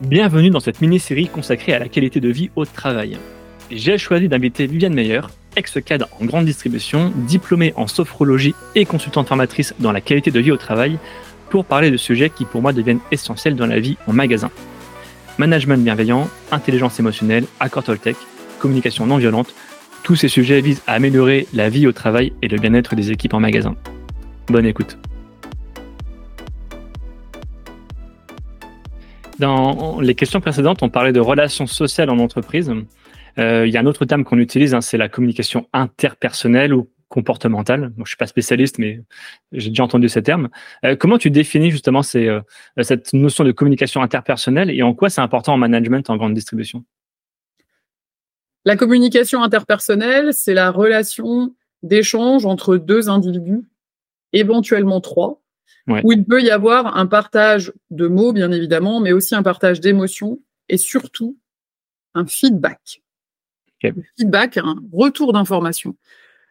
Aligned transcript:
Bienvenue 0.00 0.50
dans 0.50 0.60
cette 0.60 0.80
mini-série 0.80 1.26
consacrée 1.26 1.72
à 1.72 1.80
la 1.80 1.88
qualité 1.88 2.20
de 2.20 2.28
vie 2.28 2.50
au 2.54 2.64
travail. 2.64 3.18
J'ai 3.68 3.98
choisi 3.98 4.28
d'inviter 4.28 4.68
Viviane 4.68 4.94
Meyer, 4.94 5.22
ex-cadre 5.56 6.06
en 6.20 6.24
grande 6.24 6.44
distribution, 6.44 7.12
diplômée 7.26 7.72
en 7.74 7.88
sophrologie 7.88 8.54
et 8.76 8.84
consultante 8.84 9.26
formatrice 9.26 9.74
dans 9.80 9.90
la 9.90 10.00
qualité 10.00 10.30
de 10.30 10.38
vie 10.38 10.52
au 10.52 10.56
travail, 10.56 11.00
pour 11.50 11.64
parler 11.64 11.90
de 11.90 11.96
sujets 11.96 12.30
qui 12.30 12.44
pour 12.44 12.62
moi 12.62 12.72
deviennent 12.72 13.00
essentiels 13.10 13.56
dans 13.56 13.66
la 13.66 13.80
vie 13.80 13.96
en 14.06 14.12
magasin. 14.12 14.52
Management 15.36 15.82
bienveillant, 15.82 16.28
intelligence 16.52 17.00
émotionnelle, 17.00 17.46
accord 17.58 17.82
Toltec, 17.82 18.16
communication 18.60 19.04
non 19.04 19.16
violente, 19.16 19.52
tous 20.04 20.14
ces 20.14 20.28
sujets 20.28 20.60
visent 20.60 20.82
à 20.86 20.92
améliorer 20.92 21.48
la 21.52 21.70
vie 21.70 21.88
au 21.88 21.92
travail 21.92 22.32
et 22.40 22.46
le 22.46 22.58
bien-être 22.58 22.94
des 22.94 23.10
équipes 23.10 23.34
en 23.34 23.40
magasin. 23.40 23.74
Bonne 24.46 24.66
écoute. 24.66 24.96
Dans 29.38 30.00
les 30.00 30.14
questions 30.14 30.40
précédentes, 30.40 30.82
on 30.82 30.90
parlait 30.90 31.12
de 31.12 31.20
relations 31.20 31.66
sociales 31.66 32.10
en 32.10 32.18
entreprise. 32.18 32.72
Euh, 33.38 33.66
il 33.66 33.72
y 33.72 33.76
a 33.76 33.80
un 33.80 33.86
autre 33.86 34.04
terme 34.04 34.24
qu'on 34.24 34.38
utilise, 34.38 34.74
hein, 34.74 34.80
c'est 34.80 34.98
la 34.98 35.08
communication 35.08 35.68
interpersonnelle 35.72 36.74
ou 36.74 36.90
comportementale. 37.08 37.92
je 37.96 38.02
je 38.04 38.08
suis 38.08 38.16
pas 38.16 38.26
spécialiste, 38.26 38.78
mais 38.78 39.00
j'ai 39.52 39.70
déjà 39.70 39.84
entendu 39.84 40.08
ces 40.08 40.22
termes. 40.22 40.48
Euh, 40.84 40.96
comment 40.96 41.18
tu 41.18 41.30
définis 41.30 41.70
justement 41.70 42.02
euh, 42.16 42.40
cette 42.82 43.12
notion 43.12 43.44
de 43.44 43.52
communication 43.52 44.02
interpersonnelle 44.02 44.70
et 44.70 44.82
en 44.82 44.92
quoi 44.92 45.08
c'est 45.08 45.20
important 45.20 45.54
en 45.54 45.56
management 45.56 46.10
en 46.10 46.16
grande 46.16 46.34
distribution? 46.34 46.84
La 48.64 48.76
communication 48.76 49.42
interpersonnelle, 49.42 50.34
c'est 50.34 50.52
la 50.52 50.70
relation 50.70 51.54
d'échange 51.82 52.44
entre 52.44 52.76
deux 52.76 53.08
individus, 53.08 53.62
éventuellement 54.32 55.00
trois, 55.00 55.40
où 55.86 56.12
il 56.12 56.24
peut 56.24 56.42
y 56.42 56.50
avoir 56.50 56.96
un 56.96 57.06
partage 57.06 57.72
de 57.90 58.06
mots, 58.06 58.32
bien 58.32 58.52
évidemment, 58.52 59.00
mais 59.00 59.12
aussi 59.12 59.34
un 59.34 59.42
partage 59.42 59.80
d'émotions 59.80 60.40
et 60.68 60.76
surtout 60.76 61.38
un 62.14 62.26
feedback. 62.26 63.02
Un 63.84 63.92
feedback, 64.18 64.56
un 64.58 64.76
retour 64.92 65.32
d'information. 65.32 65.96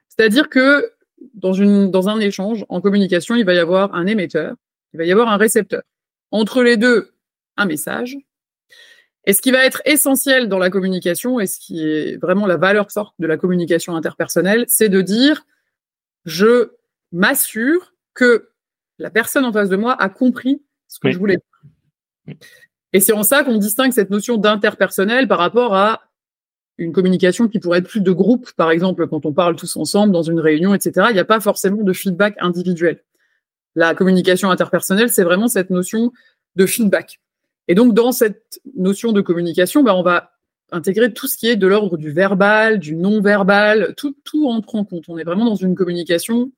C'est-à-dire 0.08 0.50
que 0.50 0.92
dans, 1.34 1.54
une, 1.54 1.92
dans 1.92 2.10
un 2.10 2.20
échange 2.20 2.66
en 2.70 2.82
communication, 2.82 3.36
il 3.36 3.45
va 3.45 3.54
y 3.54 3.60
avoir 3.60 3.94
un 3.94 4.06
émetteur, 4.08 4.56
il 4.94 4.98
va 4.98 5.06
y 5.06 5.12
avoir 5.12 5.30
un 5.30 5.38
récepteur. 5.38 5.84
Entre 6.32 6.64
les 6.64 6.78
deux, 6.78 7.14
un 7.58 7.66
message. 7.66 8.18
Et 9.26 9.34
ce 9.34 9.42
qui 9.42 9.52
va 9.52 9.66
être 9.66 9.82
essentiel 9.86 10.48
dans 10.48 10.58
la 10.58 10.70
communication 10.70 11.40
et 11.40 11.48
ce 11.48 11.60
qui 11.60 11.86
est 11.86 12.18
vraiment 12.18 12.45
la 12.45 12.58
valeur 12.58 12.92
forte 12.92 13.14
de 13.20 13.28
la 13.28 13.38
communication 13.38 13.95
interpersonnelle, 13.95 14.66
c'est 14.68 14.90
de 14.90 15.02
dire 15.02 15.45
je 16.26 16.72
m'assure 17.12 17.94
que 18.14 18.50
la 19.00 19.09
personne 19.09 19.45
en 19.45 19.53
face 19.53 19.70
de 19.70 19.76
moi 19.76 19.95
a 20.00 20.09
compris 20.09 20.62
ce 20.88 21.00
que 21.00 21.12
je 21.12 21.17
voulais 21.17 21.38
dire. 21.38 22.36
Et 22.94 23.00
c'est 23.00 23.14
en 23.14 23.23
ça 23.23 23.44
qu'on 23.44 23.58
distingue 23.58 23.92
cette 23.92 24.09
notion 24.09 24.38
d'interpersonnel 24.38 25.28
par 25.28 25.39
rapport 25.39 25.76
à 25.76 26.04
une 26.78 26.92
communication 26.92 27.48
qui 27.48 27.59
pourrait 27.59 27.80
être 27.80 27.88
plus 27.88 28.02
de 28.02 28.12
groupe, 28.12 28.52
par 28.54 28.72
exemple, 28.72 29.08
quand 29.08 29.26
on 29.26 29.34
parle 29.34 29.56
tous 29.56 29.76
ensemble 29.78 30.14
dans 30.14 30.22
une 30.22 30.39
réunion, 30.39 30.73
etc. 30.73 31.08
Il 31.09 31.14
n'y 31.14 31.20
a 31.20 31.26
pas 31.26 31.39
forcément 31.39 31.81
de 31.84 31.94
feedback 31.94 32.36
individuel. 32.39 33.04
La 33.76 33.95
communication 33.95 34.52
interpersonnelle, 34.52 35.09
c'est 35.09 35.23
vraiment 35.23 35.48
cette 35.48 35.70
notion 35.70 36.11
de 36.56 36.66
feedback. 36.66 37.20
Et 37.67 37.76
donc, 37.76 37.94
dans 37.94 38.11
cette 38.11 38.61
notion 38.76 39.11
de 39.11 39.22
communication, 39.22 39.84
ben, 39.84 39.94
on 39.94 40.04
va 40.04 40.34
intégrer 40.72 41.14
tout 41.14 41.28
ce 41.28 41.38
qui 41.38 41.48
est 41.48 41.56
de 41.56 41.67
l'ordre 41.67 41.98
du 41.98 42.11
verbal, 42.11 42.80
du 42.80 42.95
non-verbal, 42.95 43.94
tout, 43.95 44.16
tout 44.23 44.48
en 44.48 44.61
compte. 44.61 44.89
On 45.08 45.17
est 45.17 45.23
vraiment 45.23 45.45
dans 45.45 45.56
une 45.56 45.76
communication 45.76 46.52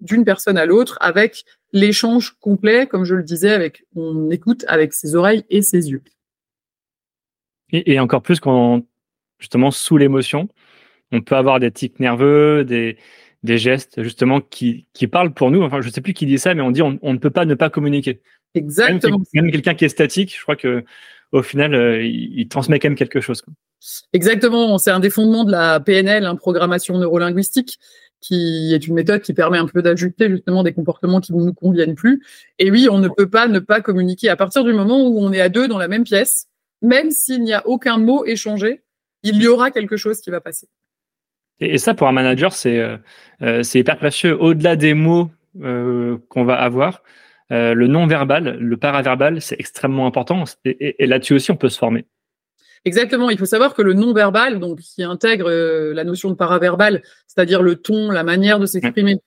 d'une 0.00 0.24
personne 0.24 0.58
à 0.58 0.66
l'autre 0.66 0.96
avec 1.00 1.44
l'échange 1.72 2.36
complet, 2.40 2.86
comme 2.86 3.04
je 3.04 3.14
le 3.14 3.22
disais, 3.22 3.50
avec 3.50 3.84
on 3.94 4.30
écoute 4.30 4.64
avec 4.68 4.92
ses 4.92 5.14
oreilles 5.14 5.44
et 5.50 5.62
ses 5.62 5.90
yeux. 5.90 6.02
Et, 7.72 7.92
et 7.92 8.00
encore 8.00 8.22
plus 8.22 8.40
quand 8.40 8.82
justement 9.38 9.70
sous 9.70 9.96
l'émotion, 9.96 10.48
on 11.12 11.22
peut 11.22 11.36
avoir 11.36 11.60
des 11.60 11.70
tics 11.70 11.98
nerveux, 12.00 12.64
des, 12.64 12.98
des 13.42 13.58
gestes 13.58 14.02
justement 14.02 14.40
qui, 14.40 14.86
qui 14.92 15.06
parlent 15.06 15.32
pour 15.32 15.50
nous. 15.50 15.62
Enfin, 15.62 15.80
je 15.80 15.88
sais 15.88 16.00
plus 16.00 16.12
qui 16.12 16.26
dit 16.26 16.38
ça, 16.38 16.54
mais 16.54 16.62
on 16.62 16.70
dit 16.70 16.82
on, 16.82 16.98
on 17.02 17.12
ne 17.12 17.18
peut 17.18 17.30
pas 17.30 17.44
ne 17.44 17.54
pas 17.54 17.70
communiquer. 17.70 18.20
Exactement. 18.54 19.22
Même, 19.34 19.50
quelqu'un 19.50 19.74
qui 19.74 19.84
est 19.84 19.90
statique, 19.90 20.36
je 20.36 20.42
crois 20.42 20.56
que 20.56 20.84
au 21.32 21.42
final, 21.42 21.74
euh, 21.74 22.04
il, 22.04 22.48
transmet 22.48 22.80
quand 22.80 22.88
même 22.88 22.98
quelque 22.98 23.20
chose. 23.20 23.44
Exactement. 24.12 24.78
C'est 24.78 24.90
un 24.90 24.98
des 24.98 25.10
fondements 25.10 25.44
de 25.44 25.52
la 25.52 25.78
PNL, 25.78 26.26
hein, 26.26 26.34
programmation 26.34 26.98
neurolinguistique 26.98 27.78
qui 28.20 28.74
est 28.74 28.86
une 28.86 28.94
méthode 28.94 29.22
qui 29.22 29.32
permet 29.32 29.58
un 29.58 29.66
peu 29.66 29.82
d'ajuster 29.82 30.28
justement 30.28 30.62
des 30.62 30.72
comportements 30.72 31.20
qui 31.20 31.32
ne 31.32 31.42
nous 31.42 31.54
conviennent 31.54 31.94
plus. 31.94 32.22
Et 32.58 32.70
oui, 32.70 32.88
on 32.90 32.98
ne 32.98 33.08
peut 33.08 33.28
pas 33.28 33.48
ne 33.48 33.58
pas 33.58 33.80
communiquer 33.80 34.28
à 34.28 34.36
partir 34.36 34.64
du 34.64 34.72
moment 34.72 35.06
où 35.06 35.18
on 35.18 35.32
est 35.32 35.40
à 35.40 35.48
deux 35.48 35.68
dans 35.68 35.78
la 35.78 35.88
même 35.88 36.04
pièce, 36.04 36.48
même 36.82 37.10
s'il 37.10 37.42
n'y 37.42 37.52
a 37.52 37.66
aucun 37.66 37.98
mot 37.98 38.24
échangé, 38.24 38.82
il 39.22 39.42
y 39.42 39.48
aura 39.48 39.70
quelque 39.70 39.96
chose 39.96 40.20
qui 40.20 40.30
va 40.30 40.40
passer. 40.40 40.68
Et, 41.60 41.78
ça, 41.78 41.94
pour 41.94 42.08
un 42.08 42.12
manager, 42.12 42.52
c'est 42.52 42.78
euh, 42.78 42.96
euh, 43.42 43.62
hyper 43.74 43.98
précieux. 43.98 44.40
Au-delà 44.40 44.76
des 44.76 44.94
mots 44.94 45.30
euh, 45.62 46.18
qu'on 46.28 46.44
va 46.44 46.54
avoir, 46.54 47.02
le 47.52 47.88
non-verbal, 47.88 48.58
le 48.60 48.76
paraverbal, 48.76 49.42
c'est 49.42 49.58
extrêmement 49.58 50.06
important. 50.06 50.44
et 50.64 51.04
là-dessus 51.04 51.34
aussi, 51.34 51.50
on 51.50 51.56
peut 51.56 51.68
se 51.68 51.78
former. 51.78 52.04
Exactement. 52.84 53.30
Il 53.30 53.38
faut 53.38 53.46
savoir 53.46 53.74
que 53.74 53.82
le 53.82 53.94
non-verbal, 53.94 54.58
donc 54.58 54.80
qui 54.80 55.02
intègre 55.02 55.50
euh, 55.50 55.92
la 55.92 56.04
notion 56.04 56.30
de 56.30 56.34
paraverbal, 56.34 57.02
c'est-à-dire 57.26 57.62
le 57.62 57.76
ton, 57.76 58.10
la 58.10 58.24
manière 58.24 58.58
de 58.58 58.66
s'exprimer, 58.66 59.18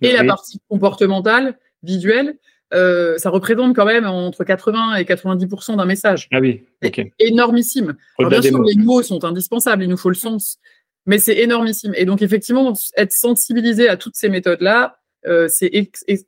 et 0.00 0.12
la 0.12 0.24
partie 0.24 0.60
comportementale, 0.68 1.58
visuelle, 1.82 2.38
euh, 2.72 3.18
ça 3.18 3.30
représente 3.30 3.76
quand 3.76 3.84
même 3.84 4.06
entre 4.06 4.42
80 4.42 4.96
et 4.96 5.04
90 5.04 5.76
d'un 5.76 5.84
message. 5.84 6.28
Ah 6.32 6.40
oui, 6.40 6.64
ok. 6.84 7.02
Énormissime. 7.18 7.94
Alors, 8.18 8.30
bien 8.30 8.42
sûr, 8.42 8.62
les 8.62 8.74
mots 8.76 9.02
sont 9.02 9.24
indispensables, 9.24 9.84
il 9.84 9.88
nous 9.88 9.96
faut 9.96 10.08
le 10.08 10.14
sens, 10.14 10.58
mais 11.06 11.18
c'est 11.18 11.38
énormissime. 11.38 11.92
Et 11.96 12.04
donc 12.04 12.22
effectivement, 12.22 12.72
être 12.96 13.12
sensibilisé 13.12 13.88
à 13.88 13.96
toutes 13.96 14.16
ces 14.16 14.28
méthodes-là, 14.28 14.98
euh, 15.26 15.48
c'est 15.48 15.70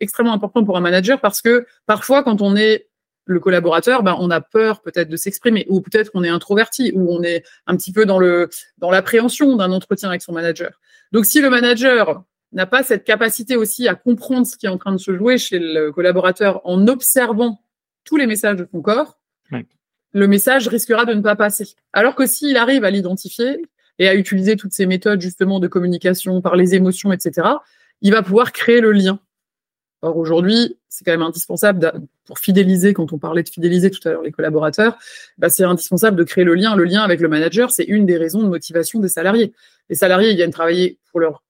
extrêmement 0.00 0.32
important 0.32 0.64
pour 0.64 0.76
un 0.76 0.80
manager 0.80 1.20
parce 1.20 1.42
que 1.42 1.66
parfois, 1.86 2.22
quand 2.22 2.40
on 2.42 2.56
est 2.56 2.86
le 3.26 3.40
collaborateur, 3.40 4.02
ben, 4.02 4.16
on 4.18 4.30
a 4.30 4.40
peur 4.40 4.80
peut-être 4.80 5.08
de 5.08 5.16
s'exprimer, 5.16 5.66
ou 5.68 5.80
peut-être 5.80 6.12
qu'on 6.12 6.24
est 6.24 6.28
introverti, 6.28 6.92
ou 6.94 7.12
on 7.12 7.22
est 7.22 7.44
un 7.66 7.76
petit 7.76 7.92
peu 7.92 8.06
dans 8.06 8.18
le 8.18 8.48
dans 8.78 8.90
l'appréhension 8.90 9.56
d'un 9.56 9.72
entretien 9.72 10.08
avec 10.08 10.22
son 10.22 10.32
manager. 10.32 10.80
Donc, 11.12 11.26
si 11.26 11.40
le 11.40 11.50
manager 11.50 12.24
n'a 12.52 12.66
pas 12.66 12.82
cette 12.82 13.04
capacité 13.04 13.56
aussi 13.56 13.88
à 13.88 13.94
comprendre 13.94 14.46
ce 14.46 14.56
qui 14.56 14.66
est 14.66 14.70
en 14.70 14.78
train 14.78 14.92
de 14.92 14.98
se 14.98 15.14
jouer 15.14 15.38
chez 15.38 15.58
le 15.58 15.90
collaborateur 15.90 16.60
en 16.64 16.86
observant 16.86 17.60
tous 18.04 18.16
les 18.16 18.26
messages 18.26 18.56
de 18.56 18.68
son 18.70 18.80
corps, 18.80 19.18
le 20.12 20.28
message 20.28 20.68
risquera 20.68 21.04
de 21.04 21.12
ne 21.12 21.20
pas 21.20 21.36
passer. 21.36 21.74
Alors 21.92 22.14
que 22.14 22.26
s'il 22.26 22.56
arrive 22.56 22.84
à 22.84 22.90
l'identifier 22.90 23.60
et 23.98 24.08
à 24.08 24.14
utiliser 24.14 24.56
toutes 24.56 24.72
ces 24.72 24.86
méthodes 24.86 25.20
justement 25.20 25.60
de 25.60 25.68
communication 25.68 26.40
par 26.40 26.56
les 26.56 26.74
émotions, 26.74 27.12
etc., 27.12 27.48
il 28.00 28.12
va 28.12 28.22
pouvoir 28.22 28.52
créer 28.52 28.80
le 28.80 28.92
lien. 28.92 29.20
Or 30.00 30.16
aujourd'hui, 30.16 30.78
c'est 30.96 31.04
quand 31.04 31.12
même 31.12 31.22
indispensable 31.22 31.92
pour 32.24 32.38
fidéliser, 32.38 32.94
quand 32.94 33.12
on 33.12 33.18
parlait 33.18 33.42
de 33.42 33.50
fidéliser 33.50 33.90
tout 33.90 34.00
à 34.08 34.12
l'heure 34.12 34.22
les 34.22 34.32
collaborateurs, 34.32 34.96
bah 35.36 35.50
c'est 35.50 35.62
indispensable 35.62 36.16
de 36.16 36.24
créer 36.24 36.42
le 36.42 36.54
lien. 36.54 36.74
Le 36.74 36.84
lien 36.84 37.02
avec 37.02 37.20
le 37.20 37.28
manager, 37.28 37.70
c'est 37.70 37.84
une 37.84 38.06
des 38.06 38.16
raisons 38.16 38.42
de 38.42 38.48
motivation 38.48 38.98
des 38.98 39.10
salariés. 39.10 39.52
Les 39.90 39.94
salariés 39.94 40.30
ils 40.30 40.36
viennent 40.36 40.50
travailler 40.50 40.98
pour 41.10 41.20
leurs 41.20 41.42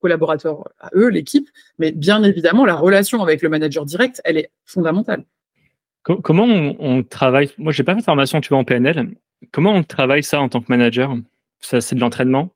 collaborateurs 0.00 0.68
à 0.80 0.90
eux, 0.96 1.08
l'équipe, 1.08 1.48
mais 1.78 1.92
bien 1.92 2.24
évidemment, 2.24 2.64
la 2.64 2.74
relation 2.74 3.22
avec 3.22 3.42
le 3.42 3.48
manager 3.48 3.84
direct, 3.84 4.20
elle 4.24 4.38
est 4.38 4.50
fondamentale. 4.64 5.24
Comment 6.02 6.44
on, 6.44 7.02
travaille 7.04 7.50
Moi, 7.56 7.72
j'ai 7.72 7.84
pas 7.84 7.94
fait 7.94 8.00
de 8.00 8.04
formation, 8.04 8.40
tu 8.40 8.50
vois, 8.50 8.58
en 8.58 8.64
PNL. 8.64 9.14
Comment 9.52 9.72
on 9.72 9.84
travaille 9.84 10.22
ça 10.22 10.40
en 10.40 10.50
tant 10.50 10.60
que 10.60 10.66
manager? 10.68 11.16
Ça, 11.60 11.80
c'est 11.80 11.94
de 11.94 12.00
l'entraînement? 12.00 12.50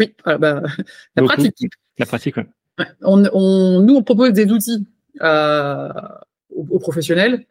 Oui, 0.00 0.14
bah, 0.24 0.62
la 1.14 1.22
pratique. 1.22 1.72
La 1.98 2.06
pratique, 2.06 2.36
oui. 2.38 2.42
On, 3.02 3.18
nous, 3.80 3.94
on 3.94 4.02
propose 4.02 4.32
des 4.32 4.50
outils 4.50 4.84
aux, 5.20 6.78
professionnels. 6.78 7.46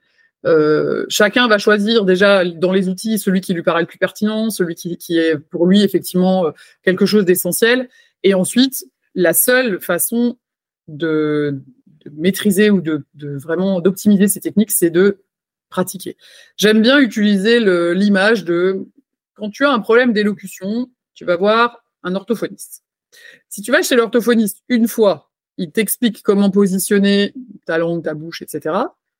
Euh, 0.46 1.06
chacun 1.10 1.48
va 1.48 1.58
choisir 1.58 2.06
déjà 2.06 2.46
dans 2.46 2.72
les 2.72 2.90
outils 2.90 3.18
celui 3.18 3.42
qui 3.42 3.54
lui 3.54 3.64
paraît 3.64 3.82
le 3.82 3.88
plus 3.88 3.98
pertinent, 3.98 4.50
celui 4.50 4.76
qui, 4.76 5.18
est 5.18 5.38
pour 5.38 5.66
lui 5.66 5.84
effectivement 5.84 6.48
euh, 6.48 6.52
quelque 6.84 7.06
chose 7.06 7.26
d'essentiel. 7.26 7.90
Et 8.24 8.34
ensuite, 8.34 8.86
la 9.16 9.34
seule 9.34 9.82
façon 9.82 10.38
de, 10.88 11.62
maîtriser 12.12 12.70
ou 12.70 12.82
de, 12.82 13.04
vraiment 13.22 13.82
d'optimiser 13.82 14.28
ces 14.28 14.40
techniques, 14.40 14.72
c'est 14.72 14.90
de 14.90 15.24
pratiquer. 15.70 16.16
J'aime 16.56 16.82
bien 16.82 17.00
utiliser 17.00 17.60
l'image 17.94 18.46
de 18.46 18.86
quand 19.34 19.50
tu 19.50 19.66
as 19.66 19.72
un 19.72 19.80
problème 19.80 20.14
d'élocution, 20.14 20.90
tu 21.14 21.26
vas 21.26 21.36
voir 21.36 21.84
un 22.04 22.16
orthophoniste. 22.16 22.84
Si 23.50 23.62
tu 23.62 23.72
vas 23.72 23.82
chez 23.82 23.96
l'orthophoniste 23.96 24.64
une 24.70 24.88
fois, 24.88 25.27
il 25.58 25.72
t'explique 25.72 26.22
comment 26.24 26.50
positionner 26.50 27.34
ta 27.66 27.78
langue, 27.78 28.04
ta 28.04 28.14
bouche, 28.14 28.42
etc. 28.42 28.76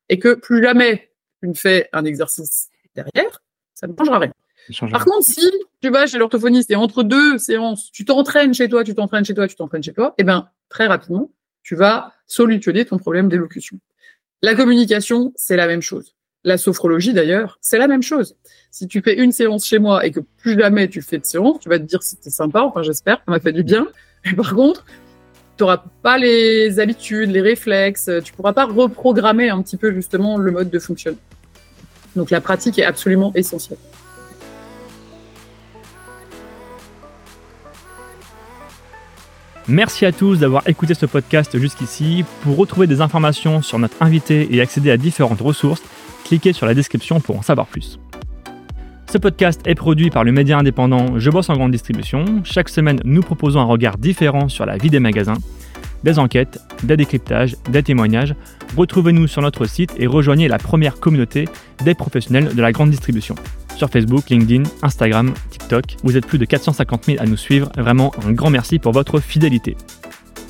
Et 0.08 0.18
que 0.18 0.34
plus 0.34 0.62
jamais 0.62 1.10
tu 1.40 1.48
ne 1.48 1.54
fais 1.54 1.88
un 1.92 2.04
exercice 2.04 2.68
derrière, 2.94 3.42
ça 3.74 3.86
ne 3.86 3.94
changera 3.96 4.18
rien. 4.18 4.32
Par 4.90 5.04
contre, 5.04 5.24
si 5.24 5.50
tu 5.80 5.90
vas 5.90 6.06
chez 6.06 6.18
l'orthophoniste 6.18 6.70
et 6.70 6.76
entre 6.76 7.02
deux 7.02 7.38
séances, 7.38 7.90
tu 7.92 8.04
t'entraînes 8.04 8.52
chez 8.54 8.68
toi, 8.68 8.84
tu 8.84 8.94
t'entraînes 8.94 9.24
chez 9.24 9.34
toi, 9.34 9.48
tu 9.48 9.54
t'entraînes 9.54 9.82
chez 9.82 9.94
toi, 9.94 10.14
eh 10.18 10.24
ben, 10.24 10.50
très 10.68 10.86
rapidement, 10.86 11.30
tu 11.62 11.74
vas 11.74 12.12
solutionner 12.26 12.84
ton 12.84 12.98
problème 12.98 13.28
d'élocution. 13.28 13.78
La 14.42 14.54
communication, 14.54 15.32
c'est 15.36 15.56
la 15.56 15.66
même 15.66 15.82
chose. 15.82 16.14
La 16.44 16.58
sophrologie, 16.58 17.12
d'ailleurs, 17.12 17.58
c'est 17.60 17.78
la 17.78 17.88
même 17.88 18.02
chose. 18.02 18.36
Si 18.70 18.86
tu 18.86 19.00
fais 19.00 19.18
une 19.18 19.32
séance 19.32 19.66
chez 19.66 19.78
moi 19.78 20.06
et 20.06 20.12
que 20.12 20.20
plus 20.20 20.58
jamais 20.58 20.88
tu 20.88 21.02
fais 21.02 21.18
de 21.18 21.24
séance, 21.24 21.58
tu 21.60 21.68
vas 21.68 21.78
te 21.78 21.84
dire 21.84 22.02
c'était 22.02 22.30
sympa, 22.30 22.62
enfin 22.62 22.82
j'espère, 22.82 23.16
ça 23.18 23.30
m'a 23.30 23.40
fait 23.40 23.52
du 23.52 23.64
bien. 23.64 23.88
Mais 24.24 24.34
par 24.34 24.54
contre, 24.54 24.84
tu 25.58 25.64
n'auras 25.64 25.82
pas 26.02 26.18
les 26.18 26.78
habitudes, 26.78 27.30
les 27.30 27.40
réflexes, 27.40 28.08
tu 28.24 28.32
pourras 28.32 28.52
pas 28.52 28.64
reprogrammer 28.64 29.50
un 29.50 29.60
petit 29.60 29.76
peu 29.76 29.92
justement 29.92 30.38
le 30.38 30.52
mode 30.52 30.70
de 30.70 30.78
fonctionnement. 30.78 31.18
Donc 32.14 32.30
la 32.30 32.40
pratique 32.40 32.78
est 32.78 32.84
absolument 32.84 33.32
essentielle. 33.34 33.78
Merci 39.66 40.06
à 40.06 40.12
tous 40.12 40.38
d'avoir 40.38 40.66
écouté 40.66 40.94
ce 40.94 41.04
podcast 41.04 41.58
jusqu'ici. 41.58 42.24
Pour 42.42 42.56
retrouver 42.56 42.86
des 42.86 43.02
informations 43.02 43.60
sur 43.60 43.78
notre 43.78 44.00
invité 44.00 44.48
et 44.54 44.62
accéder 44.62 44.90
à 44.90 44.96
différentes 44.96 45.40
ressources, 45.40 45.82
cliquez 46.24 46.54
sur 46.54 46.66
la 46.66 46.72
description 46.72 47.20
pour 47.20 47.36
en 47.36 47.42
savoir 47.42 47.66
plus. 47.66 47.98
Ce 49.10 49.16
podcast 49.16 49.62
est 49.64 49.74
produit 49.74 50.10
par 50.10 50.22
le 50.22 50.32
média 50.32 50.58
indépendant 50.58 51.18
Je 51.18 51.30
bosse 51.30 51.48
en 51.48 51.54
grande 51.54 51.72
distribution. 51.72 52.26
Chaque 52.44 52.68
semaine, 52.68 53.00
nous 53.04 53.22
proposons 53.22 53.58
un 53.58 53.64
regard 53.64 53.96
différent 53.96 54.50
sur 54.50 54.66
la 54.66 54.76
vie 54.76 54.90
des 54.90 55.00
magasins, 55.00 55.38
des 56.04 56.18
enquêtes, 56.18 56.60
des 56.82 56.98
décryptages, 56.98 57.56
des 57.70 57.82
témoignages. 57.82 58.34
Retrouvez-nous 58.76 59.26
sur 59.26 59.40
notre 59.40 59.64
site 59.64 59.94
et 59.96 60.06
rejoignez 60.06 60.46
la 60.46 60.58
première 60.58 61.00
communauté 61.00 61.46
des 61.86 61.94
professionnels 61.94 62.54
de 62.54 62.60
la 62.60 62.70
grande 62.70 62.90
distribution 62.90 63.34
sur 63.78 63.88
Facebook, 63.88 64.28
LinkedIn, 64.28 64.64
Instagram, 64.82 65.32
TikTok. 65.50 65.84
Vous 66.04 66.18
êtes 66.18 66.26
plus 66.26 66.38
de 66.38 66.44
450 66.44 67.04
000 67.06 67.22
à 67.22 67.24
nous 67.24 67.38
suivre. 67.38 67.70
Vraiment 67.78 68.12
un 68.26 68.32
grand 68.32 68.50
merci 68.50 68.78
pour 68.78 68.92
votre 68.92 69.20
fidélité. 69.20 69.74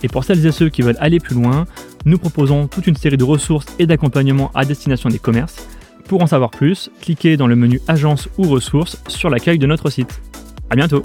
Et 0.03 0.09
pour 0.09 0.25
celles 0.25 0.45
et 0.45 0.51
ceux 0.51 0.69
qui 0.69 0.83
veulent 0.83 0.97
aller 0.99 1.21
plus 1.21 1.37
loin, 1.37 1.67
nous 2.07 2.19
proposons 2.19 2.67
toute 2.67 2.89
une 2.89 2.97
série 2.97 3.19
de 3.19 3.25
ressources 3.25 3.67
et 3.79 3.87
d'accompagnements 3.87 4.51
à 4.55 4.65
destination 4.65 5.11
des 5.11 5.19
commerces. 5.21 5.69
Pour 6.09 6.23
en 6.23 6.27
savoir 6.27 6.51
plus, 6.51 6.91
cliquez 7.03 7.37
dans 7.37 7.47
le 7.47 7.55
menu 7.55 7.83
Agence 7.87 8.31
ou 8.39 8.49
ressources 8.49 9.03
sur 9.09 9.29
l'accueil 9.29 9.59
de 9.59 9.67
notre 9.67 9.91
site. 9.91 10.23
À 10.71 10.75
bientôt 10.75 11.03